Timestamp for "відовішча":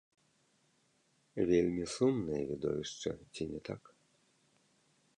2.55-3.11